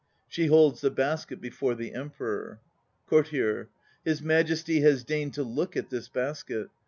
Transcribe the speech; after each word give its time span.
(She 0.27 0.47
holds 0.47 0.81
the 0.81 0.89
basket 0.89 1.39
before 1.39 1.75
the 1.75 1.93
EMPEROR.) 1.93 2.59
COURTIER. 3.07 3.69
His 4.03 4.19
Majesty 4.23 4.79
has 4.81 5.03
deigned 5.03 5.35
to 5.35 5.43
look 5.43 5.77
at 5.77 5.91
this 5.91 6.07
basket. 6.09 6.69